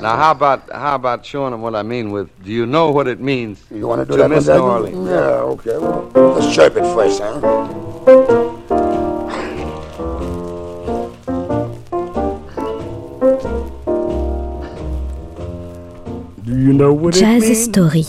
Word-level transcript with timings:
Now, 0.00 0.16
how 0.16 0.30
about 0.32 0.70
how 0.70 0.94
about 0.94 1.24
showing 1.24 1.52
them 1.52 1.62
what 1.62 1.74
I 1.74 1.82
mean 1.82 2.10
with? 2.10 2.28
Do 2.44 2.50
you 2.52 2.66
know 2.66 2.90
what 2.90 3.06
it 3.08 3.20
means 3.20 3.64
You 3.70 3.86
want 3.88 4.00
to 4.02 4.04
do 4.06 4.12
to 4.16 4.22
that? 4.22 4.28
miss 4.30 4.46
New? 4.46 4.54
Orleans? 4.58 5.08
Yeah, 5.08 5.54
okay. 5.54 5.78
Well, 5.78 6.10
let's 6.34 6.54
chirp 6.54 6.76
it 6.76 6.84
first, 6.94 7.20
huh? 7.22 7.40
Do 16.44 16.52
you 16.56 16.72
know 16.72 16.92
what 16.92 17.16
it 17.16 17.20
Jazz 17.20 17.42
means? 17.42 17.64
Story. 17.64 18.06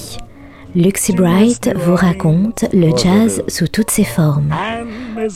Luxy 0.75 1.14
Bright 1.14 1.71
vous 1.75 1.96
raconte 1.96 2.66
le 2.71 2.96
jazz 2.96 3.41
sous 3.48 3.68
toutes 3.68 3.89
ses 3.89 4.04
formes. 4.04 4.54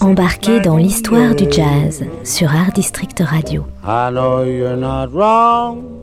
Embarquez 0.02 0.60
dans 0.60 0.78
l'histoire 0.78 1.34
du 1.34 1.46
jazz 1.52 2.04
sur 2.24 2.50
Art 2.54 2.74
District 2.76 3.20
Radio. 3.26 3.66
I 3.84 4.12
know 4.12 4.44
you're 4.44 4.76
not 4.78 5.08
wrong. 5.12 6.01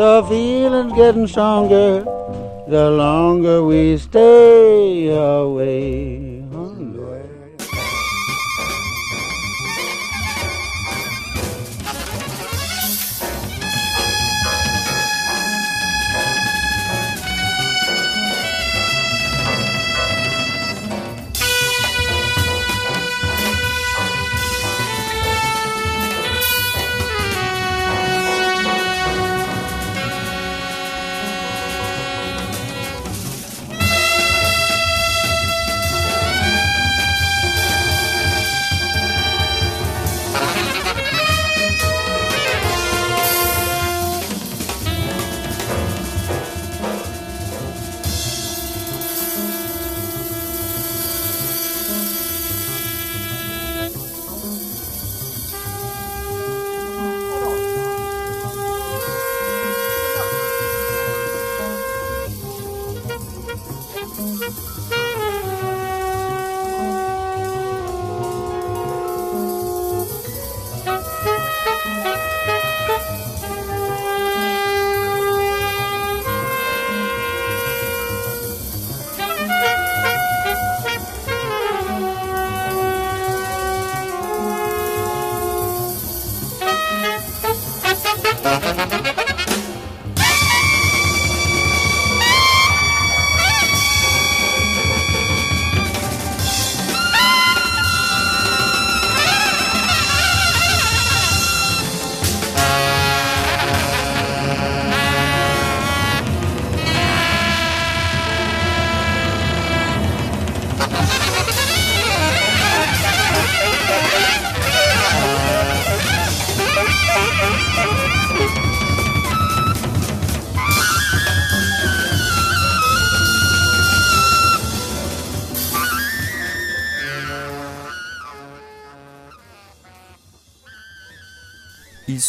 The 0.00 0.24
feeling's 0.30 0.94
getting 0.94 1.26
stronger 1.26 2.00
the 2.66 2.90
longer 2.90 3.62
we 3.62 3.98
stay 3.98 5.08
away. 5.10 6.29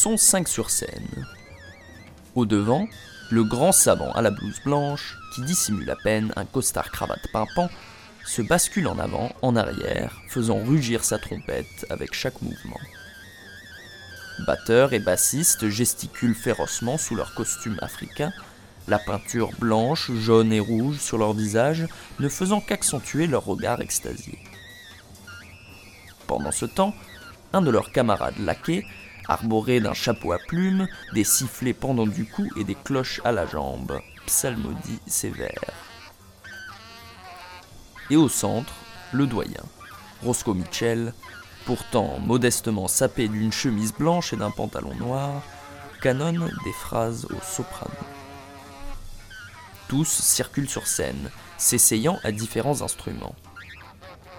Sont 0.01 0.17
cinq 0.17 0.47
sur 0.47 0.71
scène. 0.71 1.27
Au 2.33 2.47
devant, 2.47 2.87
le 3.29 3.43
grand 3.43 3.71
savant 3.71 4.11
à 4.13 4.23
la 4.23 4.31
blouse 4.31 4.59
blanche, 4.65 5.15
qui 5.35 5.43
dissimule 5.43 5.91
à 5.91 5.95
peine 5.95 6.33
un 6.35 6.45
costard 6.45 6.89
cravate 6.89 7.27
pimpant, 7.31 7.69
se 8.25 8.41
bascule 8.41 8.87
en 8.87 8.97
avant, 8.97 9.31
en 9.43 9.55
arrière, 9.55 10.19
faisant 10.27 10.57
rugir 10.63 11.03
sa 11.03 11.19
trompette 11.19 11.85
avec 11.91 12.15
chaque 12.15 12.41
mouvement. 12.41 12.79
Batteurs 14.47 14.93
et 14.93 14.99
bassistes 14.99 15.69
gesticulent 15.69 16.33
férocement 16.33 16.97
sous 16.97 17.13
leur 17.13 17.35
costume 17.35 17.77
africain, 17.83 18.33
la 18.87 18.97
peinture 18.97 19.51
blanche, 19.59 20.09
jaune 20.13 20.51
et 20.51 20.59
rouge 20.59 20.97
sur 20.97 21.19
leur 21.19 21.33
visage 21.33 21.85
ne 22.19 22.27
faisant 22.27 22.59
qu'accentuer 22.59 23.27
leur 23.27 23.45
regard 23.45 23.81
extasié. 23.81 24.39
Pendant 26.25 26.51
ce 26.51 26.65
temps, 26.65 26.95
un 27.53 27.61
de 27.61 27.69
leurs 27.69 27.91
camarades 27.91 28.39
laquais, 28.39 28.83
arboré 29.27 29.79
d'un 29.79 29.93
chapeau 29.93 30.31
à 30.31 30.37
plumes, 30.39 30.87
des 31.13 31.23
sifflets 31.23 31.73
pendant 31.73 32.07
du 32.07 32.25
cou 32.25 32.47
et 32.57 32.63
des 32.63 32.75
cloches 32.75 33.21
à 33.23 33.31
la 33.31 33.45
jambe, 33.45 33.99
psalmodie 34.25 34.99
sévère. 35.07 35.71
Et 38.09 38.15
au 38.15 38.29
centre, 38.29 38.73
le 39.13 39.25
doyen, 39.27 39.63
Roscoe 40.23 40.53
Mitchell, 40.53 41.13
pourtant 41.65 42.19
modestement 42.19 42.87
sapé 42.87 43.27
d'une 43.27 43.51
chemise 43.51 43.93
blanche 43.93 44.33
et 44.33 44.37
d'un 44.37 44.51
pantalon 44.51 44.95
noir, 44.95 45.41
canonne 46.01 46.51
des 46.65 46.73
phrases 46.73 47.25
au 47.25 47.41
soprano. 47.41 47.91
Tous 49.87 50.07
circulent 50.07 50.69
sur 50.69 50.87
scène, 50.87 51.29
s'essayant 51.57 52.17
à 52.23 52.31
différents 52.31 52.81
instruments. 52.81 53.35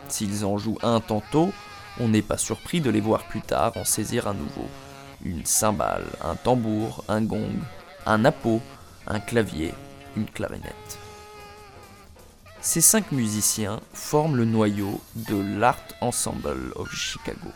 S'ils 0.08 0.44
en 0.44 0.58
jouent 0.58 0.78
un 0.82 1.00
tantôt, 1.00 1.52
on 2.00 2.08
n'est 2.08 2.22
pas 2.22 2.38
surpris 2.38 2.80
de 2.80 2.90
les 2.90 3.00
voir 3.00 3.24
plus 3.24 3.42
tard 3.42 3.76
en 3.76 3.84
saisir 3.84 4.26
un 4.26 4.34
nouveau. 4.34 4.68
Une 5.24 5.44
cymbale, 5.44 6.06
un 6.22 6.34
tambour, 6.34 7.04
un 7.08 7.22
gong, 7.22 7.52
un 8.06 8.24
appeau, 8.24 8.60
un 9.06 9.20
clavier, 9.20 9.74
une 10.16 10.26
clarinette. 10.26 10.98
Ces 12.60 12.80
cinq 12.80 13.12
musiciens 13.12 13.80
forment 13.92 14.36
le 14.36 14.44
noyau 14.44 15.00
de 15.16 15.36
l'Art 15.58 15.84
Ensemble 16.00 16.72
of 16.76 16.92
Chicago, 16.94 17.48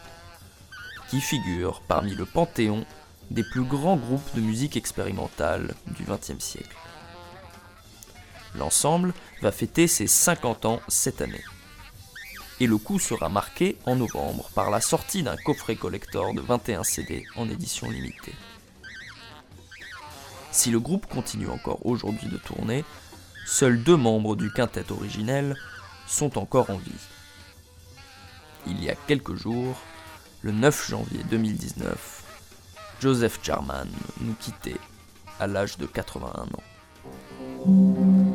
qui 1.08 1.20
figure 1.20 1.80
parmi 1.86 2.14
le 2.14 2.24
panthéon 2.24 2.84
des 3.30 3.44
plus 3.44 3.62
grands 3.62 3.96
groupes 3.96 4.34
de 4.34 4.40
musique 4.40 4.76
expérimentale 4.76 5.74
du 5.86 6.04
XXe 6.04 6.42
siècle. 6.42 6.76
L'ensemble 8.56 9.12
va 9.42 9.52
fêter 9.52 9.86
ses 9.86 10.06
50 10.06 10.64
ans 10.64 10.80
cette 10.88 11.20
année. 11.20 11.44
Et 12.58 12.66
le 12.66 12.78
coup 12.78 12.98
sera 12.98 13.28
marqué 13.28 13.76
en 13.84 13.96
novembre 13.96 14.48
par 14.54 14.70
la 14.70 14.80
sortie 14.80 15.22
d'un 15.22 15.36
coffret 15.36 15.76
collector 15.76 16.32
de 16.32 16.40
21 16.40 16.84
CD 16.84 17.24
en 17.36 17.48
édition 17.48 17.90
limitée. 17.90 18.34
Si 20.52 20.70
le 20.70 20.80
groupe 20.80 21.06
continue 21.06 21.48
encore 21.48 21.84
aujourd'hui 21.84 22.28
de 22.28 22.38
tourner, 22.38 22.84
seuls 23.46 23.82
deux 23.82 23.96
membres 23.96 24.36
du 24.36 24.50
quintet 24.50 24.90
originel 24.90 25.54
sont 26.06 26.38
encore 26.38 26.70
en 26.70 26.78
vie. 26.78 26.92
Il 28.66 28.82
y 28.82 28.88
a 28.88 28.94
quelques 29.06 29.34
jours, 29.34 29.76
le 30.40 30.52
9 30.52 30.88
janvier 30.88 31.22
2019, 31.30 32.22
Joseph 33.00 33.38
Jarman 33.42 33.88
nous 34.22 34.34
quittait 34.34 34.80
à 35.38 35.46
l'âge 35.46 35.76
de 35.76 35.84
81 35.84 36.42
ans. 36.42 38.25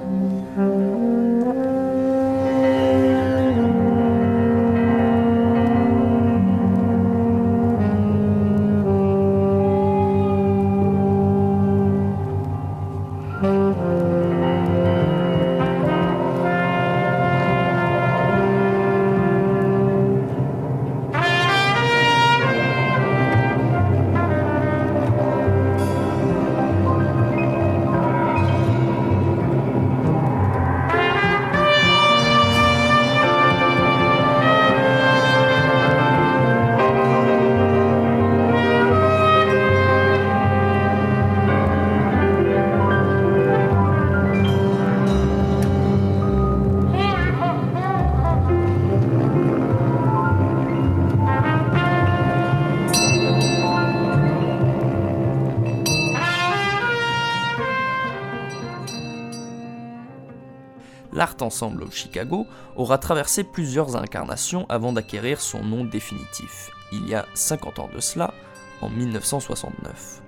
Ensemble 61.51 61.83
of 61.83 61.93
Chicago 61.93 62.47
aura 62.77 62.97
traversé 62.97 63.43
plusieurs 63.43 63.97
incarnations 63.97 64.65
avant 64.69 64.93
d'acquérir 64.93 65.41
son 65.41 65.65
nom 65.65 65.83
définitif, 65.83 66.71
il 66.93 67.09
y 67.09 67.13
a 67.13 67.25
50 67.33 67.79
ans 67.79 67.89
de 67.93 67.99
cela, 67.99 68.33
en 68.79 68.89
1969. 68.89 70.21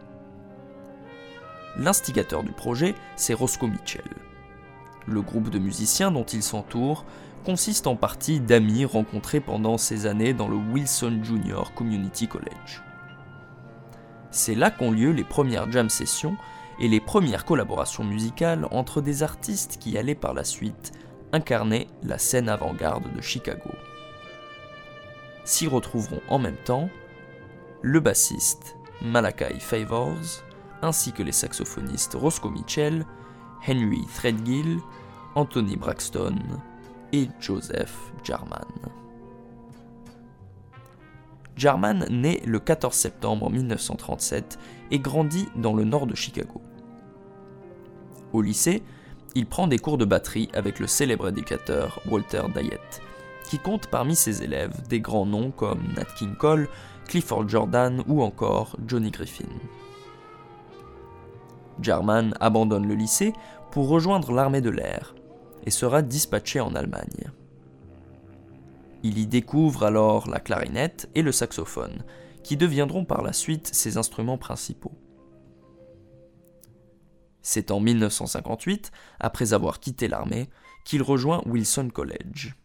L'instigateur 1.78 2.44
du 2.44 2.52
projet, 2.52 2.94
c'est 3.16 3.34
Roscoe 3.34 3.70
Mitchell. 3.70 4.04
Le 5.08 5.22
groupe 5.22 5.50
de 5.50 5.60
musiciens 5.60 6.12
dont 6.12 6.26
il 6.26 6.44
s'entoure 6.44 7.06
consiste 7.46 7.88
en 7.88 7.96
partie 7.96 8.42
d'amis 8.42 8.84
rencontrés 8.84 9.40
pendant 9.40 9.78
ces 9.78 10.06
années 10.06 10.34
dans 10.34 10.50
le 10.50 10.58
Wilson 10.58 11.22
Junior 11.24 11.74
Community 11.74 12.28
College. 12.28 12.84
C'est 14.30 14.56
là 14.56 14.72
qu'ont 14.72 14.92
lieu 14.92 15.12
les 15.12 15.24
premières 15.24 15.72
jam 15.72 15.90
sessions 15.90 16.36
et 16.80 16.90
les 16.90 17.00
premières 17.00 17.46
collaborations 17.46 18.04
musicales 18.04 18.68
entre 18.72 19.00
des 19.00 19.24
artistes 19.24 19.78
qui 19.80 19.98
allaient 19.98 20.16
par 20.16 20.34
la 20.34 20.44
suite 20.44 20.92
incarner 21.34 21.88
la 22.04 22.18
scène 22.18 22.48
avant-garde 22.48 23.12
de 23.14 23.22
Chicago. 23.22 23.72
S'y 25.44 25.68
retrouveront 25.68 26.22
en 26.30 26.40
même 26.40 26.58
temps 26.64 26.90
le 27.82 28.00
bassiste 28.00 28.78
Malachi 29.02 29.60
Favors, 29.60 30.44
ainsi 30.82 31.12
que 31.12 31.24
les 31.24 31.34
saxophonistes 31.34 32.14
Roscoe 32.14 32.52
Mitchell, 32.52 33.06
Henry 33.68 34.06
Threadgill, 34.16 34.80
Anthony 35.36 35.76
Braxton 35.76 36.36
et 37.12 37.28
Joseph 37.40 37.96
Jarman. 38.24 38.64
Jarman 41.56 42.06
naît 42.10 42.42
le 42.46 42.60
14 42.60 42.96
septembre 42.96 43.50
1937 43.50 44.58
et 44.92 45.00
grandit 45.00 45.48
dans 45.56 45.74
le 45.74 45.84
nord 45.84 46.08
de 46.08 46.16
Chicago. 46.16 46.62
Au 48.32 48.42
lycée, 48.42 48.84
il 49.36 49.46
prend 49.46 49.68
des 49.68 49.80
cours 49.80 49.98
de 49.98 50.06
batterie 50.06 50.50
avec 50.54 50.80
le 50.80 50.88
célèbre 50.88 51.30
éducateur 51.30 52.00
Walter 52.10 52.44
Dyett, 52.54 53.02
qui 53.50 53.60
compte 53.60 53.88
parmi 53.88 54.16
ses 54.16 54.44
élèves 54.44 54.88
des 54.88 55.00
grands 55.00 55.26
noms 55.26 55.52
comme 55.52 55.82
Nat 55.96 56.06
King 56.18 56.36
Cole, 56.36 56.68
Clifford 57.08 57.50
Jordan 57.50 58.04
ou 58.08 58.22
encore 58.22 58.78
Johnny 58.88 59.12
Griffin. 59.12 59.50
Jarman 61.82 62.36
abandonne 62.40 62.88
le 62.88 62.96
lycée 62.96 63.34
pour 63.72 63.88
rejoindre 63.88 64.32
l'armée 64.32 64.62
de 64.62 64.70
l'air 64.70 65.16
et 65.66 65.72
sera 65.72 66.02
dispatché 66.02 66.60
en 66.60 66.76
Allemagne. 66.76 67.32
Il 69.02 69.18
y 69.18 69.26
découvre 69.26 69.84
alors 69.84 70.30
la 70.30 70.40
clarinette 70.40 71.10
et 71.16 71.24
le 71.24 71.32
saxophone, 71.32 72.04
qui 72.44 72.58
deviendront 72.58 73.06
par 73.06 73.22
la 73.22 73.34
suite 73.34 73.70
ses 73.74 73.98
instruments 73.98 74.38
principaux. 74.38 74.94
C'est 77.44 77.72
en 77.72 77.82
1958, 77.82 78.92
après 79.20 79.54
avoir 79.54 79.80
quitté 79.80 80.08
l'armée, 80.08 80.50
qu'il 80.86 81.04
rejoint 81.04 81.42
Wilson 81.46 81.90
College. 81.94 82.56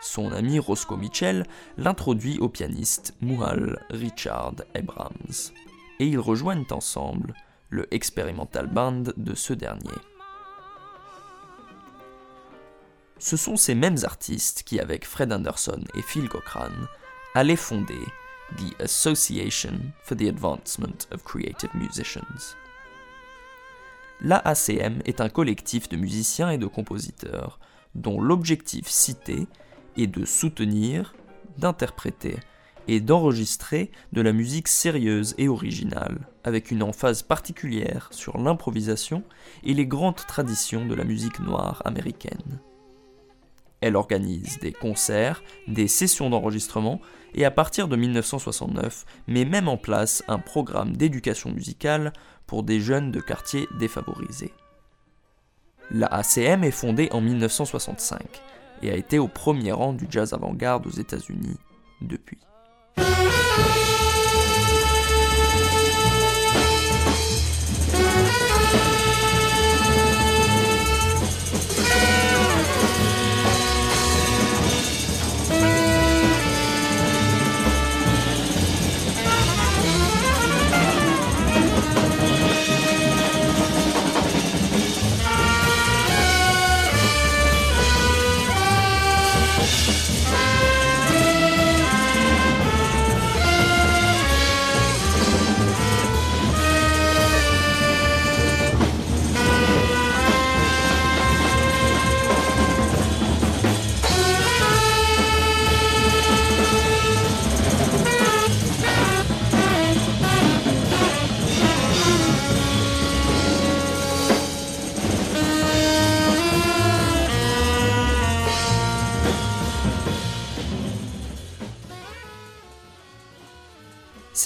Son 0.00 0.32
ami 0.32 0.58
Roscoe 0.58 0.96
Mitchell 0.96 1.46
l'introduit 1.76 2.38
au 2.38 2.48
pianiste 2.48 3.14
Muhal 3.20 3.84
Richard 3.90 4.54
Abrams, 4.74 5.52
et 6.00 6.06
ils 6.06 6.18
rejoignent 6.18 6.66
ensemble 6.70 7.34
le 7.68 7.92
Experimental 7.94 8.66
Band 8.68 9.04
de 9.16 9.34
ce 9.34 9.52
dernier. 9.52 9.90
Ce 13.18 13.36
sont 13.36 13.56
ces 13.56 13.74
mêmes 13.74 13.98
artistes 14.04 14.62
qui, 14.62 14.78
avec 14.78 15.06
Fred 15.06 15.32
Anderson 15.32 15.82
et 15.94 16.02
Phil 16.02 16.28
Cochrane, 16.28 16.86
allaient 17.34 17.56
fonder 17.56 18.04
The 18.56 18.80
Association 18.80 19.80
for 20.02 20.16
the 20.16 20.28
Advancement 20.28 21.06
of 21.10 21.24
Creative 21.24 21.74
Musicians. 21.74 22.56
L'AACM 24.20 25.00
est 25.04 25.20
un 25.20 25.28
collectif 25.28 25.88
de 25.88 25.96
musiciens 25.96 26.50
et 26.50 26.58
de 26.58 26.66
compositeurs 26.66 27.58
dont 27.94 28.20
l'objectif 28.20 28.88
cité 28.88 29.46
est 29.96 30.06
de 30.06 30.24
soutenir, 30.24 31.14
d'interpréter 31.58 32.36
et 32.88 33.00
d'enregistrer 33.00 33.90
de 34.12 34.20
la 34.20 34.32
musique 34.32 34.68
sérieuse 34.68 35.34
et 35.38 35.48
originale, 35.48 36.28
avec 36.44 36.70
une 36.70 36.82
emphase 36.82 37.22
particulière 37.22 38.08
sur 38.10 38.38
l'improvisation 38.38 39.22
et 39.64 39.74
les 39.74 39.86
grandes 39.86 40.24
traditions 40.26 40.86
de 40.86 40.94
la 40.94 41.04
musique 41.04 41.40
noire 41.40 41.82
américaine. 41.84 42.60
Elle 43.80 43.96
organise 43.96 44.58
des 44.60 44.72
concerts, 44.72 45.42
des 45.68 45.88
sessions 45.88 46.30
d'enregistrement 46.30 47.00
et 47.34 47.44
à 47.44 47.50
partir 47.50 47.88
de 47.88 47.96
1969 47.96 49.04
met 49.28 49.44
même 49.44 49.68
en 49.68 49.76
place 49.76 50.22
un 50.28 50.38
programme 50.38 50.96
d'éducation 50.96 51.50
musicale 51.50 52.12
pour 52.46 52.62
des 52.62 52.80
jeunes 52.80 53.12
de 53.12 53.20
quartiers 53.20 53.68
défavorisés. 53.78 54.52
La 55.90 56.06
ACM 56.06 56.64
est 56.64 56.70
fondée 56.70 57.08
en 57.12 57.20
1965 57.20 58.20
et 58.82 58.90
a 58.90 58.96
été 58.96 59.18
au 59.18 59.28
premier 59.28 59.72
rang 59.72 59.92
du 59.92 60.06
jazz 60.10 60.32
avant-garde 60.32 60.86
aux 60.86 60.90
États-Unis 60.90 61.58
depuis. 62.00 62.38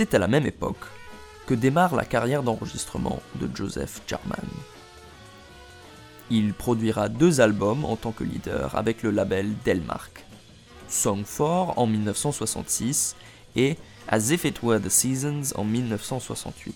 C'est 0.00 0.14
à 0.14 0.18
la 0.18 0.28
même 0.28 0.46
époque 0.46 0.86
que 1.46 1.52
démarre 1.52 1.94
la 1.94 2.06
carrière 2.06 2.42
d'enregistrement 2.42 3.20
de 3.34 3.54
Joseph 3.54 4.00
Jarman. 4.06 4.48
Il 6.30 6.54
produira 6.54 7.10
deux 7.10 7.42
albums 7.42 7.84
en 7.84 7.96
tant 7.96 8.10
que 8.10 8.24
leader 8.24 8.76
avec 8.76 9.02
le 9.02 9.10
label 9.10 9.52
Delmark, 9.62 10.24
Song 10.88 11.22
4 11.22 11.78
en 11.78 11.86
1966 11.86 13.14
et 13.56 13.76
As 14.08 14.30
If 14.30 14.46
It 14.46 14.62
Were 14.62 14.80
the 14.80 14.88
Seasons 14.88 15.54
en 15.54 15.64
1968. 15.64 16.74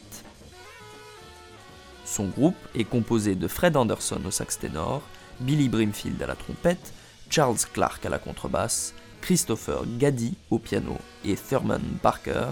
Son 2.05 2.27
groupe 2.27 2.59
est 2.75 2.85
composé 2.85 3.37
de 3.37 3.49
Fred 3.49 3.75
Anderson 3.75 4.21
au 4.27 4.31
sax 4.31 4.59
ténor, 4.59 5.01
Billy 5.41 5.71
Brimfield 5.71 6.23
à 6.23 6.27
la 6.27 6.37
trompette, 6.37 6.93
Charles 7.31 7.57
Clark 7.73 8.05
à 8.05 8.11
la 8.11 8.19
contrebasse, 8.19 8.93
Christopher 9.23 9.85
Gaddy 9.97 10.35
au 10.51 10.59
piano 10.59 10.99
et 11.25 11.37
Thurman 11.37 11.81
Parker 12.03 12.51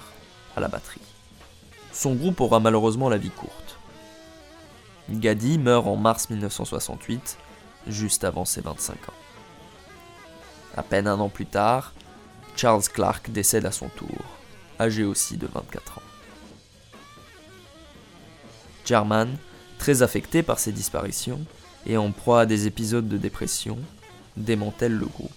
à 0.56 0.60
la 0.60 0.68
batterie. 0.68 1.00
Son 1.92 2.14
groupe 2.14 2.40
aura 2.40 2.60
malheureusement 2.60 3.08
la 3.08 3.18
vie 3.18 3.30
courte. 3.30 3.78
Gaddy 5.10 5.58
meurt 5.58 5.86
en 5.86 5.96
mars 5.96 6.30
1968, 6.30 7.36
juste 7.86 8.24
avant 8.24 8.44
ses 8.44 8.60
25 8.60 9.08
ans. 9.08 9.14
À 10.76 10.82
peine 10.82 11.06
un 11.06 11.18
an 11.20 11.28
plus 11.28 11.46
tard, 11.46 11.92
Charles 12.56 12.84
Clark 12.84 13.30
décède 13.30 13.66
à 13.66 13.72
son 13.72 13.88
tour, 13.88 14.08
âgé 14.80 15.04
aussi 15.04 15.36
de 15.36 15.46
24 15.46 15.98
ans. 15.98 16.02
Jarman, 18.84 19.36
très 19.78 20.02
affecté 20.02 20.42
par 20.42 20.58
ces 20.58 20.72
disparitions 20.72 21.40
et 21.86 21.96
en 21.96 22.10
proie 22.12 22.42
à 22.42 22.46
des 22.46 22.66
épisodes 22.66 23.08
de 23.08 23.18
dépression, 23.18 23.78
démantèle 24.36 24.94
le 24.94 25.06
groupe. 25.06 25.30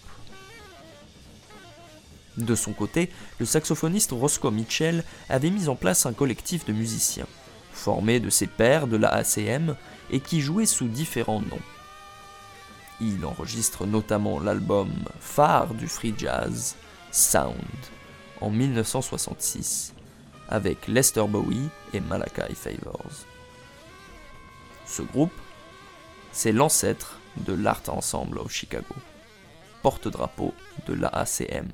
De 2.38 2.56
son 2.56 2.74
côté, 2.74 3.10
le 3.40 3.46
saxophoniste 3.46 4.12
Roscoe 4.12 4.52
Mitchell 4.52 5.04
avait 5.30 5.50
mis 5.50 5.70
en 5.70 5.76
place 5.76 6.06
un 6.06 6.14
collectif 6.14 6.66
de 6.66 6.74
musiciens, 6.74 7.28
formé 7.72 8.20
de 8.20 8.30
ses 8.30 8.48
pairs 8.48 8.88
de 8.88 8.98
la 8.98 9.10
ACM 9.10 9.76
et 10.12 10.20
qui 10.20 10.42
jouait 10.42 10.66
sous 10.66 10.88
différents 10.88 11.42
noms. 11.42 11.62
Il 13.02 13.26
enregistre 13.26 13.86
notamment 13.86 14.40
l'album 14.40 14.90
phare 15.20 15.74
du 15.74 15.88
free 15.88 16.14
jazz, 16.18 16.76
Sound, 17.12 17.56
en 18.42 18.50
1966, 18.50 19.94
avec 20.50 20.88
Lester 20.88 21.26
Bowie 21.28 21.70
et 21.94 22.00
Malachi 22.00 22.54
Favors. 22.54 23.26
Ce 24.86 25.02
groupe, 25.02 25.34
c'est 26.32 26.52
l'ancêtre 26.52 27.20
de 27.38 27.54
l'Art 27.54 27.84
Ensemble 27.88 28.40
of 28.40 28.52
Chicago, 28.52 28.96
porte-drapeau 29.82 30.54
de 30.88 30.94
l'AACM. 30.94 31.70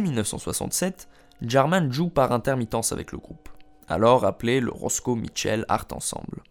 1967, 0.00 1.08
Jarman 1.42 1.92
joue 1.92 2.08
par 2.08 2.32
intermittence 2.32 2.92
avec 2.92 3.12
le 3.12 3.18
groupe, 3.18 3.48
alors 3.88 4.24
appelé 4.24 4.60
le 4.60 4.70
Roscoe 4.70 5.16
Mitchell 5.16 5.64
Art 5.68 5.86
Ensemble. 5.92 6.42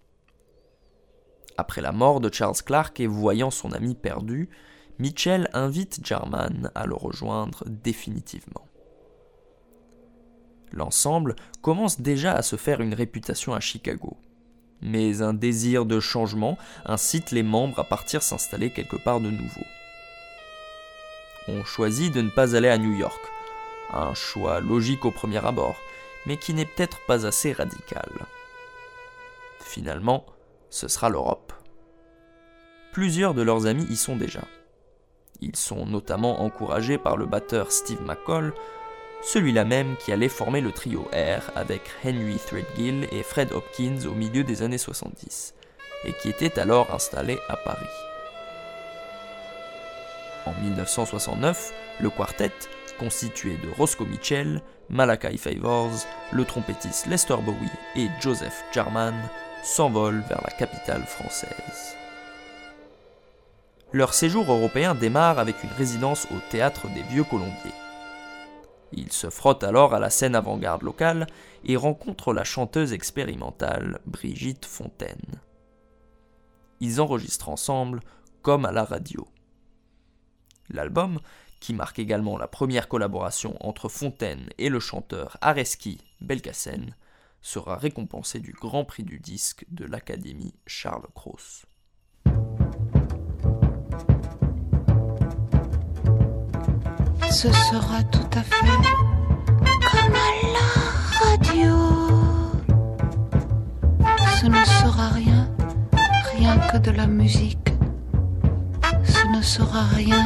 Après 1.58 1.82
la 1.82 1.92
mort 1.92 2.20
de 2.20 2.34
Charles 2.34 2.62
Clark 2.66 3.00
et 3.00 3.08
voyant 3.08 3.52
son 3.52 3.72
ami 3.72 3.96
perdu, 3.96 4.50
Mitchell 5.00 5.50
invite 5.54 6.06
Jarman 6.06 6.72
à 6.76 6.86
le 6.86 6.96
rejoindre 6.96 7.64
définitivement. 7.68 8.68
L'ensemble 10.72 11.36
commence 11.62 12.02
déjà 12.02 12.34
à 12.34 12.42
se 12.42 12.56
faire 12.56 12.82
une 12.82 12.96
réputation 12.96 13.54
à 13.54 13.60
Chicago, 13.60 14.18
mais 14.82 15.22
un 15.22 15.34
désir 15.34 15.86
de 15.86 16.00
changement 16.00 16.58
incite 16.86 17.32
les 17.32 17.44
membres 17.44 17.80
à 17.80 17.84
partir 17.84 18.24
s'installer 18.24 18.72
quelque 18.72 18.98
part 18.98 19.22
de 19.22 19.30
nouveau. 19.30 19.64
On 21.48 21.64
choisit 21.64 22.14
de 22.14 22.22
ne 22.22 22.30
pas 22.30 22.56
aller 22.56 22.70
à 22.70 22.78
New 22.78 22.94
York, 22.94 23.22
un 23.92 24.14
choix 24.14 24.60
logique 24.60 25.06
au 25.06 25.12
premier 25.12 25.46
abord, 25.46 25.76
mais 26.26 26.38
qui 26.38 26.54
n'est 26.54 26.66
peut-être 26.66 27.00
pas 27.06 27.26
assez 27.26 27.54
radical. 27.54 28.10
Finalement, 29.60 30.26
ce 30.70 30.88
sera 30.88 31.10
l'Europe. 31.10 31.54
Plusieurs 32.92 33.34
de 33.34 33.42
leurs 33.42 33.66
amis 33.66 33.88
y 33.90 33.96
sont 33.96 34.16
déjà. 34.16 34.42
Ils 35.42 35.56
sont 35.56 35.86
notamment 35.86 36.42
encouragés 36.42 36.98
par 36.98 37.18
le 37.18 37.26
batteur 37.26 37.72
Steve 37.72 38.02
McCall, 38.02 38.54
celui-là 39.24 39.66
même 39.66 39.96
qui 39.98 40.12
allait 40.12 40.30
former 40.30 40.62
le 40.62 40.72
trio 40.72 41.02
R 41.12 41.52
avec 41.56 41.82
Henry 42.06 42.38
Threadgill 42.38 43.08
et 43.12 43.24
Fred 43.24 43.52
Hopkins 43.52 44.06
au 44.06 44.14
milieu 44.14 44.44
des 44.44 44.62
années 44.62 44.78
70, 44.78 45.54
et 46.06 46.14
qui 46.14 46.30
était 46.30 46.60
alors 46.60 46.94
installé 46.94 47.40
à 47.50 47.58
Paris. 47.58 47.86
En 50.46 50.54
1969, 50.62 51.74
le 52.02 52.10
quartet, 52.10 52.52
constitué 52.98 53.58
de 53.58 53.70
Roscoe 53.78 54.06
Mitchell, 54.06 54.62
Malachi 54.90 55.38
Favors, 55.38 56.06
le 56.32 56.46
trompettiste 56.46 57.08
Lester 57.08 57.38
Bowie 57.38 57.70
et 57.96 58.08
Joseph 58.20 58.64
Jarman, 58.74 59.16
s'envolent 59.64 60.24
vers 60.28 60.42
la 60.44 60.52
capitale 60.52 61.04
française. 61.04 61.96
Leur 63.92 64.14
séjour 64.14 64.52
européen 64.52 64.96
démarre 64.96 65.40
avec 65.40 65.64
une 65.64 65.70
résidence 65.72 66.26
au 66.32 66.40
théâtre 66.50 66.88
des 66.90 67.04
Vieux 67.04 67.24
Colombiers. 67.24 67.54
Ils 68.92 69.12
se 69.12 69.30
frottent 69.30 69.64
alors 69.64 69.94
à 69.94 70.00
la 70.00 70.10
scène 70.10 70.36
avant-garde 70.36 70.84
locale 70.84 71.28
et 71.66 71.76
rencontrent 71.76 72.34
la 72.34 72.44
chanteuse 72.44 72.94
expérimentale 72.94 74.00
Brigitte 74.06 74.66
Fontaine. 74.66 75.42
Ils 76.80 77.02
enregistrent 77.02 77.50
ensemble 77.50 78.02
comme 78.42 78.66
à 78.66 78.72
la 78.72 78.84
radio. 78.84 79.28
L'album, 80.70 81.20
qui 81.64 81.74
marque 81.74 81.98
également 81.98 82.38
la 82.38 82.50
première 82.50 82.90
collaboration 82.90 83.56
entre 83.62 83.88
Fontaine 83.88 84.50
et 84.58 84.68
le 84.68 84.82
chanteur 84.82 85.38
Areski 85.40 85.98
Belkacem, 86.20 86.94
sera 87.42 87.78
récompensé 87.78 88.42
du 88.42 88.52
Grand 88.52 88.84
Prix 88.84 89.04
du 89.04 89.18
disque 89.18 89.64
de 89.70 89.86
l'Académie 89.86 90.56
Charles 90.68 91.08
Cros. 91.16 91.38
Ce 97.32 97.50
sera 97.50 98.04
tout 98.12 98.38
à 98.38 98.44
fait 98.44 98.66
comme 99.90 100.16
à 100.16 100.32
la 100.52 100.68
radio. 101.24 101.78
Ce 104.38 104.48
ne 104.48 104.66
sera 104.66 105.08
rien, 105.12 105.50
rien 106.36 106.58
que 106.68 106.78
de 106.78 106.92
la 106.92 107.08
musique. 107.08 107.70
Ce 109.06 109.26
ne 109.38 109.42
sera 109.42 109.84
rien 109.84 110.26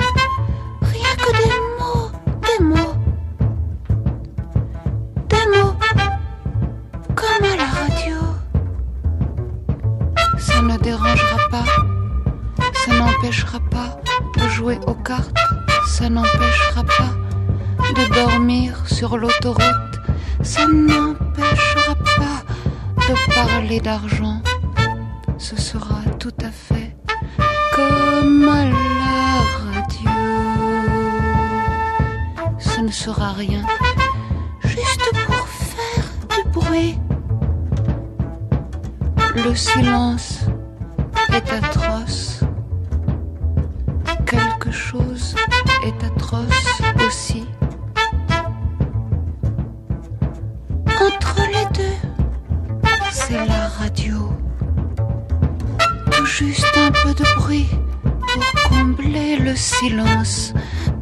pas 13.59 13.99
de 14.37 14.47
jouer 14.49 14.79
aux 14.87 14.93
cartes, 14.93 15.35
ça 15.87 16.09
n'empêchera 16.09 16.83
pas 16.83 17.13
de 17.95 18.13
dormir 18.13 18.83
sur 18.87 19.17
l'autoroute, 19.17 19.99
ça 20.41 20.67
n'empêchera 20.67 21.95
pas 22.17 22.43
de 23.07 23.33
parler 23.33 23.79
d'argent. 23.79 24.41
Ce 25.37 25.55
sera 25.55 26.01
tout 26.19 26.33
à 26.43 26.51
fait 26.51 26.95
comme 27.75 28.49
à 28.49 28.65
la 28.65 28.77
ce 32.59 32.81
ne 32.81 32.91
sera 32.91 33.31
rien, 33.33 33.63
juste 34.63 35.11
pour 35.25 35.47
faire 35.47 36.05
du 36.29 36.49
bruit. 36.51 36.99
Le 39.35 39.55
silence 39.55 40.36
c'est 53.11 53.45
la 53.45 53.67
radio. 53.67 54.31
Tout 56.11 56.25
juste 56.25 56.77
un 56.77 56.91
peu 56.91 57.13
de 57.13 57.35
bruit 57.35 57.67
pour 58.21 58.69
combler 58.69 59.37
le 59.37 59.55
silence 59.55 60.53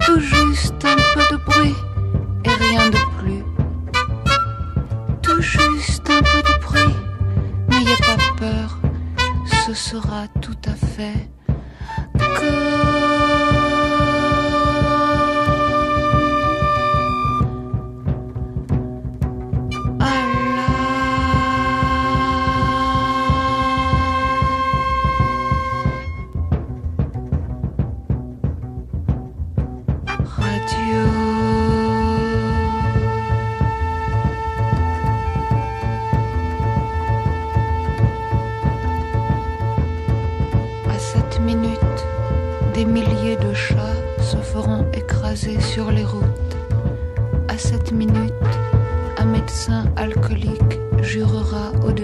tout 0.05 0.19
juste 0.19 0.85
un 0.85 0.95
peu 1.13 1.35
de 1.35 1.37
bruit 1.43 1.75
et 2.43 2.49
rien 2.49 2.89
de 2.89 2.99
plus. 3.17 3.43
Tout 5.23 5.41
juste 5.41 6.09
un 6.09 6.21
peu 6.21 6.41
de 6.43 6.61
bruit, 6.61 6.95
n'ayez 7.69 7.97
pas 7.97 8.17
peur, 8.37 8.79
ce 9.65 9.73
sera 9.73 10.27
tout 10.41 10.57
à 10.67 10.73
fait 10.73 11.29
des 12.13 12.25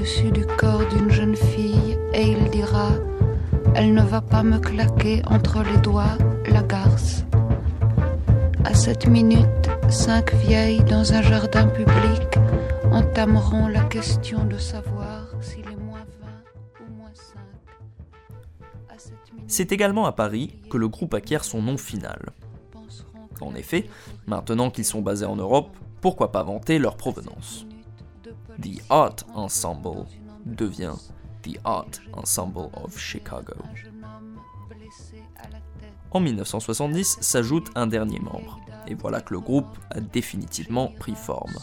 au-dessus 0.01 0.31
du 0.31 0.45
corps 0.47 0.81
d'une 0.87 1.11
jeune 1.11 1.35
fille 1.35 1.95
et 2.13 2.31
il 2.31 2.49
dira 2.49 2.89
Elle 3.75 3.93
ne 3.93 4.01
va 4.01 4.19
pas 4.19 4.41
me 4.41 4.57
claquer 4.57 5.21
entre 5.27 5.61
les 5.63 5.77
doigts 5.77 6.17
la 6.47 6.63
garce. 6.63 7.23
À 8.65 8.73
cette 8.73 9.07
minute, 9.07 9.69
cinq 9.89 10.33
vieilles 10.33 10.83
dans 10.85 11.13
un 11.13 11.21
jardin 11.21 11.67
public 11.67 12.39
entameront 12.91 13.67
la 13.67 13.83
question 13.83 14.43
de 14.45 14.57
savoir 14.57 15.27
s'il 15.39 15.65
est 15.65 15.83
moins 15.85 16.03
20 16.79 16.83
ou 16.87 16.97
moins 16.97 17.11
5. 17.13 17.37
À 18.89 18.97
cette 18.97 19.31
minute, 19.33 19.51
C'est 19.51 19.71
également 19.71 20.07
à 20.07 20.13
Paris 20.13 20.55
que 20.71 20.77
le 20.77 20.87
groupe 20.87 21.13
acquiert 21.13 21.43
son 21.43 21.61
nom 21.61 21.77
final. 21.77 22.31
En 23.39 23.53
effet, 23.53 23.87
maintenant 24.25 24.71
qu'ils 24.71 24.85
sont 24.85 25.01
basés 25.01 25.25
en 25.25 25.35
Europe, 25.35 25.69
pourquoi 26.01 26.31
pas 26.31 26.41
vanter 26.41 26.79
leur 26.79 26.97
provenance? 26.97 27.67
The 28.59 28.81
Art 28.89 29.15
Ensemble 29.33 30.05
devient 30.45 30.95
The 31.43 31.57
Art 31.63 31.91
Ensemble 32.13 32.69
of 32.73 32.97
Chicago. 32.97 33.55
En 36.11 36.19
1970 36.19 37.17
s'ajoute 37.21 37.69
un 37.75 37.87
dernier 37.87 38.19
membre, 38.19 38.59
et 38.87 38.95
voilà 38.95 39.21
que 39.21 39.33
le 39.33 39.39
groupe 39.39 39.77
a 39.89 39.99
définitivement 40.01 40.87
pris 40.99 41.15
forme. 41.15 41.57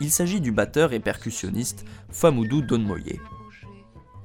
Il 0.00 0.10
s'agit 0.10 0.40
du 0.40 0.52
batteur 0.52 0.92
et 0.92 1.00
percussionniste 1.00 1.84
Famoudou 2.10 2.62
Donmoye. 2.62 3.20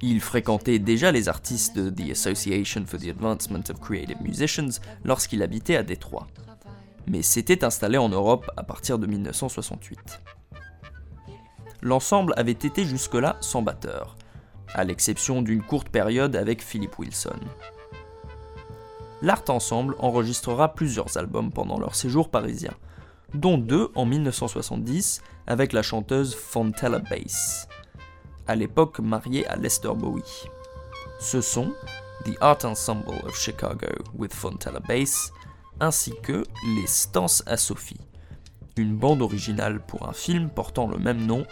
Il 0.01 0.21
fréquentait 0.21 0.79
déjà 0.79 1.11
les 1.11 1.27
artistes 1.27 1.75
de 1.75 1.89
The 1.89 2.11
Association 2.11 2.85
for 2.85 2.99
the 2.99 3.07
Advancement 3.07 3.63
of 3.69 3.79
Creative 3.81 4.21
Musicians 4.21 4.79
lorsqu'il 5.03 5.43
habitait 5.43 5.75
à 5.75 5.83
Détroit, 5.83 6.27
mais 7.07 7.21
s'était 7.21 7.65
installé 7.65 7.97
en 7.97 8.09
Europe 8.09 8.49
à 8.55 8.63
partir 8.63 8.99
de 8.99 9.07
1968. 9.07 10.21
L'ensemble 11.81 12.33
avait 12.35 12.51
été 12.51 12.83
jusque-là 12.83 13.37
sans 13.39 13.61
batteur, 13.61 14.17
à 14.73 14.83
l'exception 14.83 15.41
d'une 15.41 15.63
courte 15.63 15.89
période 15.89 16.35
avec 16.35 16.61
Philip 16.61 16.97
Wilson. 16.99 17.39
L'Art 19.21 19.43
Ensemble 19.49 19.95
enregistrera 19.99 20.73
plusieurs 20.73 21.17
albums 21.17 21.51
pendant 21.51 21.79
leur 21.79 21.95
séjour 21.95 22.29
parisien, 22.29 22.73
dont 23.33 23.57
deux 23.57 23.91
en 23.95 24.05
1970 24.05 25.21
avec 25.47 25.73
la 25.73 25.81
chanteuse 25.81 26.35
Fontella 26.35 26.99
Bass, 26.99 27.67
à 28.47 28.55
l'époque 28.55 28.99
mariée 28.99 29.47
à 29.47 29.55
Lester 29.55 29.93
Bowie. 29.95 30.49
Ce 31.19 31.41
sont 31.41 31.73
The 32.25 32.35
Art 32.41 32.63
Ensemble 32.63 33.15
of 33.25 33.37
Chicago 33.37 33.87
with 34.15 34.33
Fontella 34.33 34.79
Bass, 34.79 35.31
ainsi 35.79 36.13
que 36.23 36.43
Les 36.75 36.87
Stances 36.87 37.43
à 37.45 37.57
Sophie, 37.57 37.99
une 38.77 38.95
bande 38.95 39.21
originale 39.21 39.81
pour 39.85 40.07
un 40.07 40.13
film 40.13 40.49
portant 40.49 40.87
le 40.87 40.97
même 40.97 41.25
nom 41.25 41.45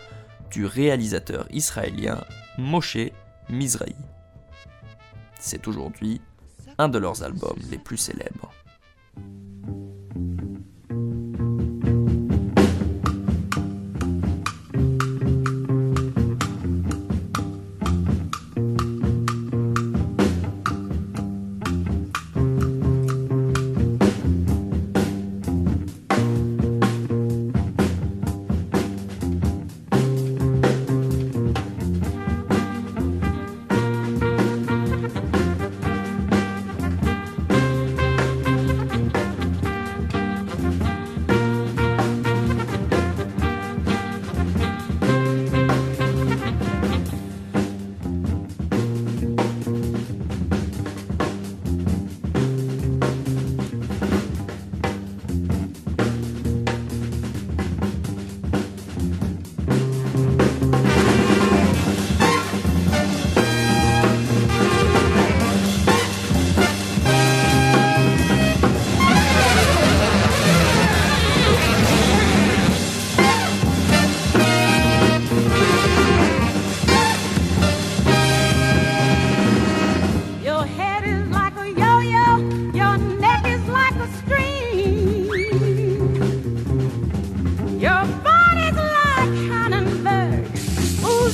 du 0.52 0.66
réalisateur 0.66 1.46
israélien 1.52 2.24
Moshe 2.58 3.12
Mizrahi. 3.50 3.96
C'est 5.40 5.68
aujourd'hui 5.68 6.22
un 6.78 6.90
de 6.90 6.98
leurs 6.98 7.24
albums 7.24 7.60
les 7.70 7.78
plus 7.78 7.98
célèbres. 7.98 8.52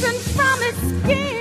Oozing 0.03 0.19
from 0.33 0.61
its 0.61 1.03
skin. 1.03 1.32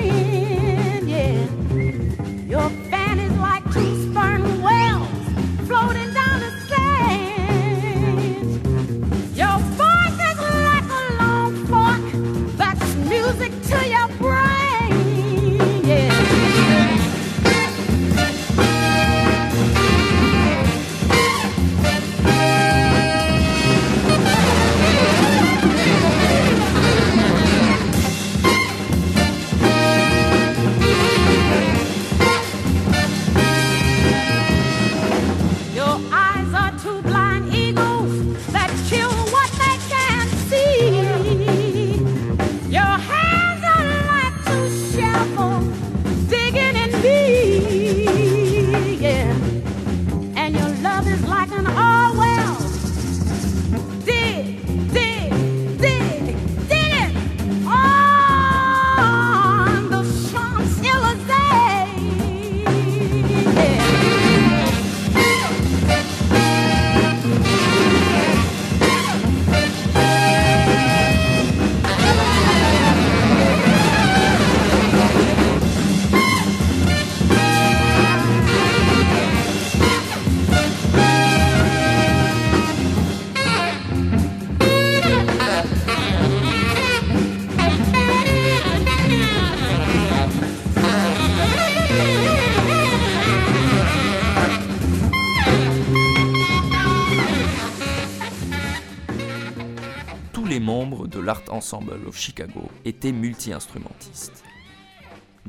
Ensemble 101.63 102.09
of 102.09 102.19
Chicago 102.19 102.69
étaient 102.85 103.13
multi-instrumentistes. 103.13 104.43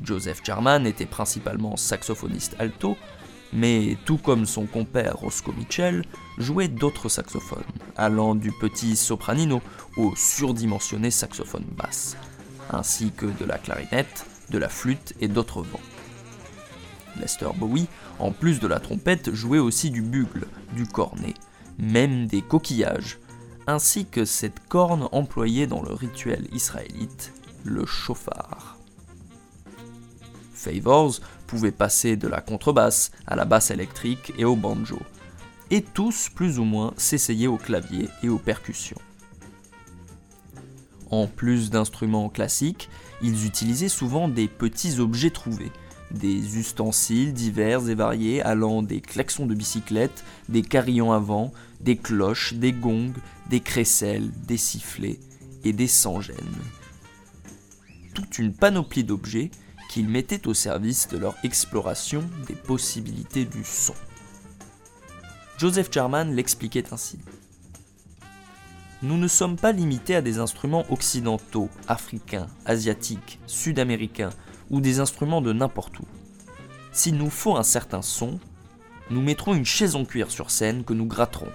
Joseph 0.00 0.42
Jarman 0.44 0.86
était 0.86 1.06
principalement 1.06 1.76
saxophoniste 1.76 2.54
alto, 2.60 2.96
Mais 3.52 3.96
tout 4.04 4.18
comme 4.18 4.46
son 4.46 4.66
compère 4.66 5.16
Roscoe 5.16 5.56
Mitchell, 5.56 6.04
jouait 6.38 6.68
d'autres 6.68 7.08
saxophones, 7.08 7.64
allant 7.96 8.36
du 8.36 8.52
petit 8.52 8.94
sopranino 8.94 9.60
au 9.96 10.14
surdimensionné 10.14 11.10
saxophone 11.10 11.66
basse, 11.76 12.16
ainsi 12.70 13.10
que 13.10 13.26
de 13.26 13.44
la 13.44 13.58
clarinette, 13.58 14.24
de 14.50 14.58
la 14.58 14.68
flûte 14.68 15.14
et 15.20 15.26
d'autres 15.26 15.62
vents. 15.62 15.80
Lester 17.18 17.50
Bowie, 17.56 17.88
en 18.20 18.30
plus 18.30 18.60
de 18.60 18.68
la 18.68 18.78
trompette, 18.78 19.34
jouait 19.34 19.58
aussi 19.58 19.90
du 19.90 20.02
bugle, 20.02 20.46
du 20.76 20.86
cornet, 20.86 21.34
même 21.76 22.28
des 22.28 22.40
coquillages, 22.40 23.18
ainsi 23.66 24.06
que 24.06 24.24
cette 24.24 24.60
corne 24.68 25.08
employée 25.12 25.66
dans 25.66 25.82
le 25.82 25.92
rituel 25.92 26.46
israélite, 26.52 27.32
le 27.64 27.86
chauffard. 27.86 28.78
Favors 30.52 31.20
pouvait 31.46 31.72
passer 31.72 32.16
de 32.16 32.28
la 32.28 32.40
contrebasse 32.40 33.10
à 33.26 33.36
la 33.36 33.44
basse 33.44 33.70
électrique 33.70 34.32
et 34.38 34.44
au 34.44 34.56
banjo, 34.56 34.98
et 35.70 35.82
tous 35.82 36.28
plus 36.28 36.58
ou 36.58 36.64
moins 36.64 36.94
s'essayaient 36.96 37.46
au 37.46 37.56
clavier 37.56 38.08
et 38.22 38.28
aux 38.28 38.38
percussions. 38.38 39.00
En 41.10 41.26
plus 41.26 41.70
d'instruments 41.70 42.28
classiques, 42.28 42.88
ils 43.22 43.46
utilisaient 43.46 43.88
souvent 43.88 44.28
des 44.28 44.48
petits 44.48 45.00
objets 45.00 45.30
trouvés, 45.30 45.70
des 46.10 46.58
ustensiles 46.58 47.32
divers 47.32 47.88
et 47.88 47.94
variés 47.94 48.42
allant 48.42 48.82
des 48.82 49.00
klaxons 49.00 49.46
de 49.46 49.54
bicyclette, 49.54 50.24
des 50.48 50.62
carillons 50.62 51.12
à 51.12 51.18
vent, 51.18 51.52
des 51.80 51.96
cloches, 51.96 52.54
des 52.54 52.72
gongs, 52.72 53.14
des 53.48 53.60
crécelles, 53.60 54.30
des 54.46 54.56
sifflets 54.56 55.20
et 55.64 55.72
des 55.72 55.88
sans-gênes. 55.88 56.36
Toute 58.14 58.38
une 58.38 58.54
panoplie 58.54 59.04
d'objets 59.04 59.50
qu'ils 59.88 60.08
mettaient 60.08 60.46
au 60.46 60.54
service 60.54 61.08
de 61.08 61.18
leur 61.18 61.34
exploration 61.44 62.24
des 62.46 62.54
possibilités 62.54 63.44
du 63.44 63.64
son. 63.64 63.94
Joseph 65.58 65.90
Jarman 65.90 66.34
l'expliquait 66.34 66.92
ainsi. 66.92 67.18
Nous 69.02 69.18
ne 69.18 69.28
sommes 69.28 69.56
pas 69.56 69.72
limités 69.72 70.16
à 70.16 70.22
des 70.22 70.38
instruments 70.38 70.84
occidentaux, 70.90 71.68
africains, 71.88 72.46
asiatiques, 72.64 73.38
sud-américains 73.46 74.30
ou 74.70 74.80
des 74.80 74.98
instruments 74.98 75.42
de 75.42 75.52
n'importe 75.52 76.00
où. 76.00 76.06
S'il 76.90 77.16
nous 77.16 77.30
faut 77.30 77.56
un 77.56 77.62
certain 77.62 78.02
son, 78.02 78.40
nous 79.10 79.20
mettrons 79.20 79.54
une 79.54 79.66
chaise 79.66 79.94
en 79.94 80.04
cuir 80.04 80.30
sur 80.30 80.50
scène 80.50 80.84
que 80.84 80.94
nous 80.94 81.06
gratterons, 81.06 81.52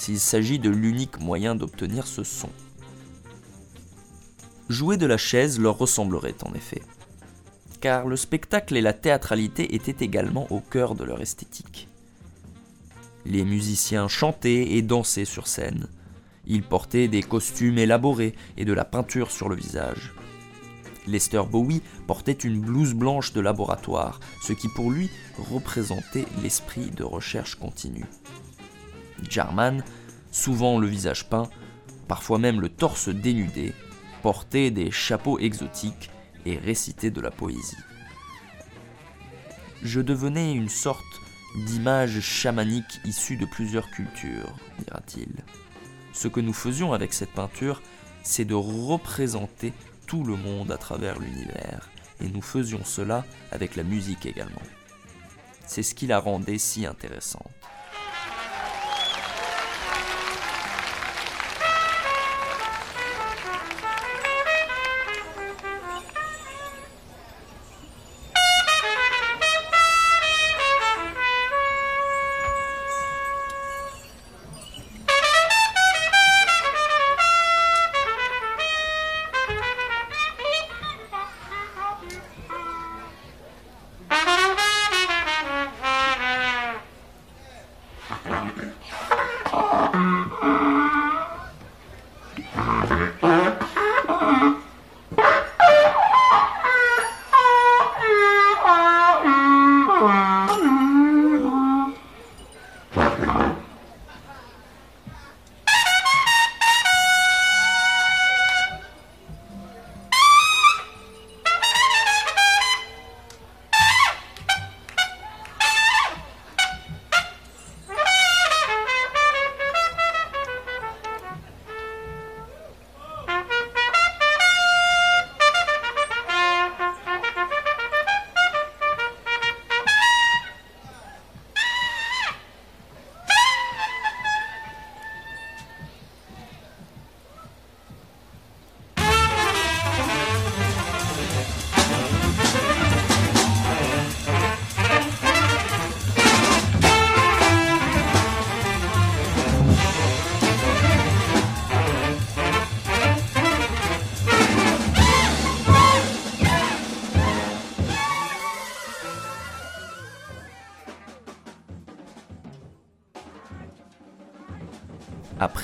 s'il 0.00 0.18
s'agit 0.18 0.58
de 0.58 0.70
l'unique 0.70 1.20
moyen 1.20 1.54
d'obtenir 1.54 2.06
ce 2.06 2.24
son. 2.24 2.48
Jouer 4.70 4.96
de 4.96 5.04
la 5.04 5.18
chaise 5.18 5.60
leur 5.60 5.76
ressemblerait 5.76 6.42
en 6.42 6.54
effet, 6.54 6.80
car 7.82 8.06
le 8.06 8.16
spectacle 8.16 8.78
et 8.78 8.80
la 8.80 8.94
théâtralité 8.94 9.74
étaient 9.74 10.02
également 10.02 10.50
au 10.50 10.60
cœur 10.60 10.94
de 10.94 11.04
leur 11.04 11.20
esthétique. 11.20 11.86
Les 13.26 13.44
musiciens 13.44 14.08
chantaient 14.08 14.72
et 14.72 14.80
dansaient 14.80 15.26
sur 15.26 15.46
scène. 15.46 15.86
Ils 16.46 16.62
portaient 16.62 17.08
des 17.08 17.22
costumes 17.22 17.76
élaborés 17.76 18.34
et 18.56 18.64
de 18.64 18.72
la 18.72 18.86
peinture 18.86 19.30
sur 19.30 19.50
le 19.50 19.56
visage. 19.56 20.14
Lester 21.06 21.42
Bowie 21.50 21.82
portait 22.06 22.32
une 22.32 22.60
blouse 22.60 22.94
blanche 22.94 23.34
de 23.34 23.42
laboratoire, 23.42 24.18
ce 24.42 24.54
qui 24.54 24.68
pour 24.68 24.90
lui 24.90 25.10
représentait 25.52 26.24
l'esprit 26.42 26.90
de 26.90 27.04
recherche 27.04 27.56
continue. 27.56 28.06
Jarman, 29.28 29.82
souvent 30.30 30.78
le 30.78 30.86
visage 30.86 31.28
peint, 31.28 31.48
parfois 32.08 32.38
même 32.38 32.60
le 32.60 32.68
torse 32.68 33.08
dénudé, 33.08 33.72
portait 34.22 34.70
des 34.70 34.90
chapeaux 34.90 35.38
exotiques 35.38 36.10
et 36.46 36.58
récitait 36.58 37.10
de 37.10 37.20
la 37.20 37.30
poésie. 37.30 37.76
Je 39.82 40.00
devenais 40.00 40.52
une 40.52 40.68
sorte 40.68 41.04
d'image 41.66 42.20
chamanique 42.20 43.00
issue 43.04 43.36
de 43.36 43.46
plusieurs 43.46 43.90
cultures, 43.90 44.54
dira-t-il. 44.78 45.32
Ce 46.12 46.28
que 46.28 46.40
nous 46.40 46.52
faisions 46.52 46.92
avec 46.92 47.12
cette 47.12 47.32
peinture, 47.32 47.80
c'est 48.22 48.44
de 48.44 48.54
représenter 48.54 49.72
tout 50.06 50.24
le 50.24 50.36
monde 50.36 50.70
à 50.70 50.76
travers 50.76 51.18
l'univers, 51.18 51.88
et 52.20 52.28
nous 52.28 52.42
faisions 52.42 52.84
cela 52.84 53.24
avec 53.52 53.76
la 53.76 53.82
musique 53.82 54.26
également. 54.26 54.62
C'est 55.66 55.82
ce 55.82 55.94
qui 55.94 56.06
la 56.06 56.18
rendait 56.18 56.58
si 56.58 56.84
intéressante. 56.84 57.59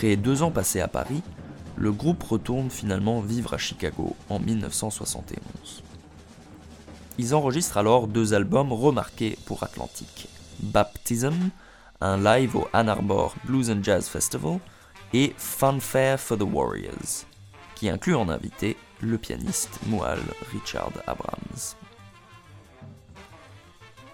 Après 0.07 0.17
deux 0.17 0.45
ans 0.45 0.53
passés 0.53 0.81
à 0.81 0.87
Paris, 0.87 1.21
le 1.75 1.91
groupe 1.91 2.23
retourne 2.23 2.71
finalement 2.71 3.21
vivre 3.21 3.55
à 3.55 3.59
Chicago 3.59 4.15
en 4.29 4.39
1971. 4.39 5.83
Ils 7.19 7.35
enregistrent 7.35 7.77
alors 7.77 8.07
deux 8.07 8.33
albums 8.33 8.73
remarqués 8.73 9.37
pour 9.47 9.65
Atlantic. 9.65 10.29
Baptism, 10.61 11.51
un 12.01 12.19
live 12.19 12.55
au 12.55 12.69
Ann 12.73 12.89
Arbor 12.89 13.35
Blues 13.47 13.69
and 13.69 13.83
Jazz 13.83 14.07
Festival, 14.07 14.61
et 15.13 15.35
Funfair 15.39 16.21
for 16.21 16.39
the 16.39 16.43
Warriors, 16.43 17.27
qui 17.75 17.89
inclut 17.89 18.15
en 18.15 18.29
invité 18.29 18.77
le 19.01 19.19
pianiste 19.19 19.81
Moal 19.89 20.21
Richard 20.53 20.93
Abrams. 21.09 21.75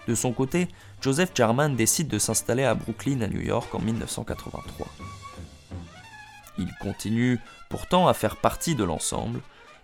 De 0.07 0.15
son 0.15 0.33
côté, 0.33 0.69
Joseph 1.01 1.33
Jarman 1.35 1.75
décide 1.75 2.07
de 2.07 2.17
s'installer 2.17 2.63
à 2.63 2.73
Brooklyn 2.73 3.21
à 3.21 3.27
New 3.27 3.41
York 3.41 3.75
en 3.75 3.79
1983. 3.79 4.87
Il 6.57 6.73
continue 6.75 7.39
pourtant 7.69 8.07
à 8.07 8.13
faire 8.13 8.37
partie 8.37 8.75
de 8.75 8.83
l'ensemble, 8.83 9.41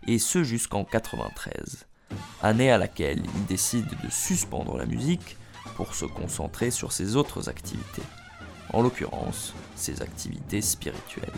et 0.07 0.19
ce 0.19 0.43
jusqu'en 0.43 0.83
93, 0.83 1.87
année 2.41 2.71
à 2.71 2.77
laquelle 2.77 3.23
il 3.23 3.45
décide 3.45 3.89
de 4.03 4.09
suspendre 4.09 4.77
la 4.77 4.85
musique 4.85 5.37
pour 5.75 5.95
se 5.95 6.05
concentrer 6.05 6.71
sur 6.71 6.91
ses 6.91 7.15
autres 7.15 7.49
activités, 7.49 8.03
en 8.71 8.81
l'occurrence 8.81 9.53
ses 9.75 10.01
activités 10.01 10.61
spirituelles. 10.61 11.29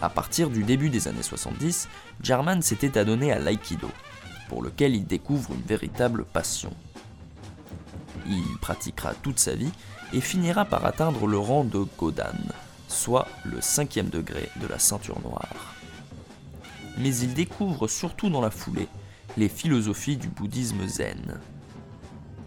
À 0.00 0.10
partir 0.10 0.50
du 0.50 0.62
début 0.62 0.90
des 0.90 1.08
années 1.08 1.22
70, 1.22 1.88
Jarman 2.22 2.62
s'était 2.62 2.98
adonné 2.98 3.32
à 3.32 3.38
l'aïkido, 3.38 3.90
pour 4.48 4.62
lequel 4.62 4.94
il 4.94 5.06
découvre 5.06 5.52
une 5.52 5.62
véritable 5.62 6.24
passion. 6.24 6.72
Il 8.28 8.58
pratiquera 8.60 9.14
toute 9.14 9.38
sa 9.38 9.54
vie 9.54 9.72
et 10.12 10.20
finira 10.20 10.64
par 10.64 10.84
atteindre 10.84 11.26
le 11.26 11.38
rang 11.38 11.64
de 11.64 11.84
Godan, 11.98 12.36
soit 12.88 13.28
le 13.44 13.60
cinquième 13.60 14.08
degré 14.08 14.48
de 14.60 14.66
la 14.66 14.78
ceinture 14.78 15.20
noire. 15.22 15.74
Mais 16.98 17.14
il 17.16 17.34
découvre 17.34 17.88
surtout 17.88 18.30
dans 18.30 18.40
la 18.40 18.50
foulée 18.50 18.88
les 19.36 19.48
philosophies 19.48 20.16
du 20.16 20.28
bouddhisme 20.28 20.86
zen. 20.86 21.38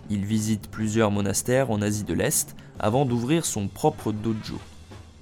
Il 0.09 0.25
visite 0.25 0.71
plusieurs 0.71 1.11
monastères 1.11 1.69
en 1.69 1.81
Asie 1.81 2.03
de 2.03 2.13
l'Est 2.13 2.55
avant 2.79 3.05
d'ouvrir 3.05 3.45
son 3.45 3.67
propre 3.67 4.11
dojo, 4.11 4.59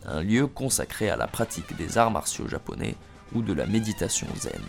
un 0.06 0.21
lieu 0.21 0.47
consacré 0.47 1.10
à 1.10 1.17
la 1.17 1.28
pratique 1.28 1.76
des 1.76 1.97
arts 1.97 2.12
martiaux 2.12 2.47
japonais 2.47 2.95
ou 3.34 3.41
de 3.41 3.52
la 3.52 3.65
méditation 3.65 4.28
zen. 4.39 4.62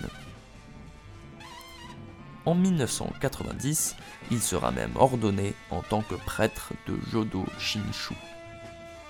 En 2.48 2.54
1990, 2.54 3.94
il 4.30 4.40
sera 4.40 4.70
même 4.70 4.96
ordonné 4.96 5.52
en 5.70 5.82
tant 5.82 6.00
que 6.00 6.14
prêtre 6.14 6.72
de 6.86 6.96
Jodo 7.12 7.44
Shinshu, 7.58 8.14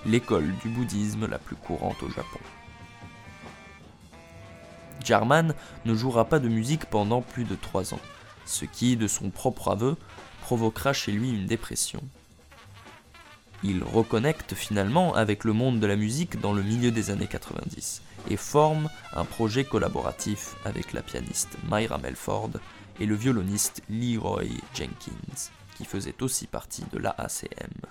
l'école 0.05 0.53
du 0.61 0.67
bouddhisme 0.67 1.25
la 1.25 1.39
plus 1.39 1.55
courante 1.55 2.03
au 2.03 2.09
Japon. 2.09 2.39
Jarman 5.05 5.53
ne 5.85 5.95
jouera 5.95 6.25
pas 6.25 6.39
de 6.39 6.49
musique 6.49 6.87
pendant 6.87 7.21
plus 7.21 7.45
de 7.45 7.55
trois 7.55 7.93
ans, 7.93 8.01
ce 8.45 8.65
qui, 8.65 8.97
de 8.97 9.07
son 9.07 9.29
propre 9.29 9.69
aveu, 9.69 9.95
provoquera 10.41 10.91
chez 10.91 11.13
lui 11.13 11.29
une 11.29 11.45
dépression. 11.45 12.03
Il 13.63 13.83
reconnecte 13.83 14.53
finalement 14.53 15.15
avec 15.15 15.45
le 15.45 15.53
monde 15.53 15.79
de 15.79 15.87
la 15.87 15.95
musique 15.95 16.41
dans 16.41 16.51
le 16.51 16.61
milieu 16.61 16.91
des 16.91 17.09
années 17.09 17.27
90 17.27 18.01
et 18.29 18.35
forme 18.35 18.89
un 19.13 19.23
projet 19.23 19.63
collaboratif 19.63 20.55
avec 20.65 20.91
la 20.91 21.01
pianiste 21.01 21.55
Myra 21.71 21.99
Melford 21.99 22.51
et 22.99 23.05
le 23.05 23.15
violoniste 23.15 23.81
Leroy 23.89 24.47
Jenkins, 24.73 25.51
qui 25.77 25.85
faisait 25.85 26.21
aussi 26.21 26.47
partie 26.47 26.83
de 26.91 26.99
l'AACM. 26.99 27.85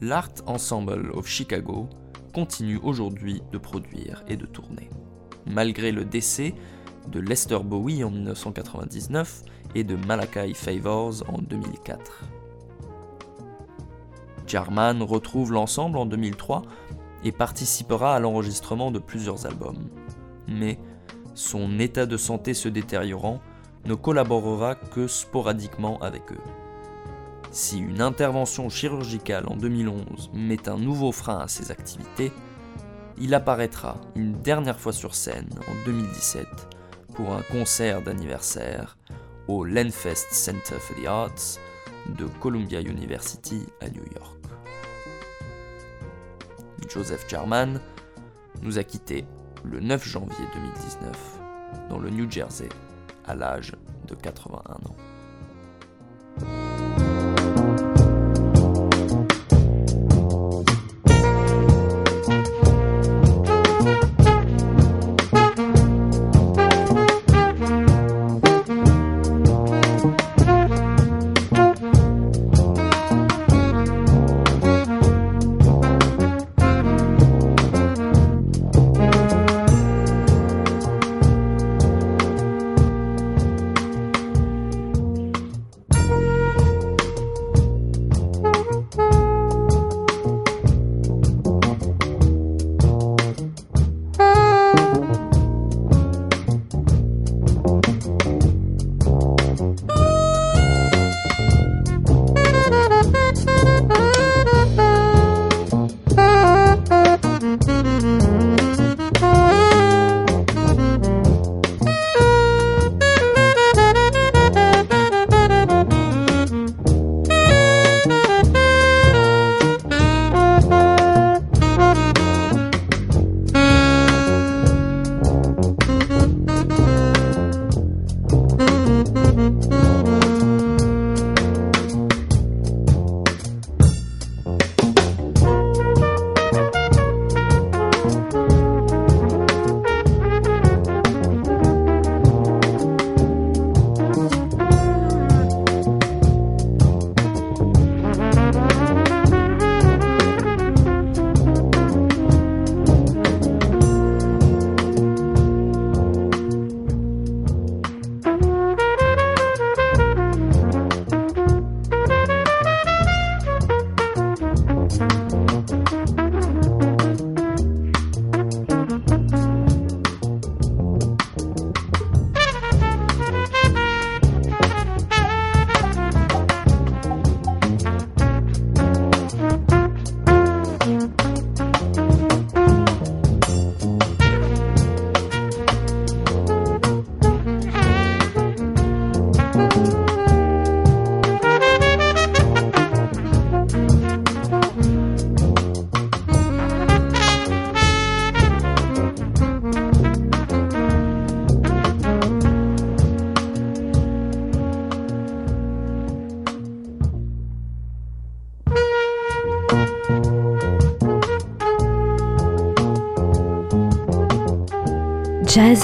l'Art 0.00 0.30
Ensemble 0.46 1.10
of 1.12 1.26
Chicago 1.26 1.88
continue 2.32 2.78
aujourd'hui 2.82 3.42
de 3.50 3.58
produire 3.58 4.22
et 4.28 4.36
de 4.36 4.46
tourner. 4.46 4.88
Malgré 5.46 5.90
le 5.90 6.04
décès 6.04 6.54
de 7.08 7.18
Lester 7.18 7.58
Bowie 7.64 8.04
en 8.04 8.10
1999 8.10 9.42
et 9.74 9.82
de 9.82 9.96
Malachi 9.96 10.54
Favors 10.54 11.24
en 11.28 11.38
2004. 11.38 12.24
Jarman 14.46 15.02
retrouve 15.02 15.52
l'ensemble 15.52 15.98
en 15.98 16.06
2003 16.06 16.62
et 17.24 17.32
participera 17.32 18.14
à 18.14 18.20
l'enregistrement 18.20 18.90
de 18.90 18.98
plusieurs 18.98 19.46
albums. 19.46 19.88
Mais 20.46 20.78
son 21.34 21.78
état 21.78 22.06
de 22.06 22.16
santé 22.16 22.54
se 22.54 22.68
détériorant, 22.68 23.40
ne 23.84 23.94
collaborera 23.94 24.74
que 24.74 25.06
sporadiquement 25.06 25.98
avec 26.00 26.32
eux. 26.32 26.67
Si 27.50 27.78
une 27.78 28.02
intervention 28.02 28.68
chirurgicale 28.68 29.46
en 29.48 29.56
2011 29.56 30.30
met 30.34 30.68
un 30.68 30.76
nouveau 30.76 31.12
frein 31.12 31.38
à 31.38 31.48
ses 31.48 31.70
activités, 31.70 32.30
il 33.16 33.34
apparaîtra 33.34 33.96
une 34.14 34.32
dernière 34.32 34.78
fois 34.78 34.92
sur 34.92 35.14
scène 35.14 35.48
en 35.66 35.84
2017 35.86 36.46
pour 37.14 37.32
un 37.32 37.42
concert 37.42 38.02
d'anniversaire 38.02 38.98
au 39.48 39.64
Lenfest 39.64 40.26
Center 40.30 40.76
for 40.78 40.96
the 40.96 41.06
Arts 41.06 41.58
de 42.18 42.26
Columbia 42.40 42.80
University 42.80 43.66
à 43.80 43.88
New 43.88 44.04
York. 44.14 44.38
Joseph 46.88 47.26
Jarman 47.28 47.80
nous 48.62 48.78
a 48.78 48.84
quittés 48.84 49.24
le 49.64 49.80
9 49.80 50.06
janvier 50.06 50.44
2019 50.54 51.40
dans 51.88 51.98
le 51.98 52.10
New 52.10 52.30
Jersey 52.30 52.68
à 53.26 53.34
l'âge 53.34 53.72
de 54.06 54.14
81 54.14 54.74
ans. 54.74 56.67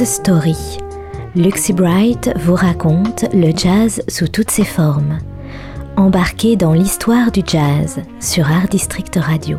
Story. 0.02 0.57
Luxy 1.37 1.72
Bright 1.72 2.33
vous 2.37 2.54
raconte 2.54 3.26
le 3.33 3.57
jazz 3.57 4.02
sous 4.09 4.26
toutes 4.26 4.50
ses 4.50 4.64
formes. 4.64 5.20
Embarquez 5.96 6.57
dans 6.57 6.72
l'histoire 6.72 7.30
du 7.30 7.42
jazz 7.46 8.00
sur 8.18 8.50
Art 8.50 8.66
District 8.68 9.16
Radio. 9.16 9.59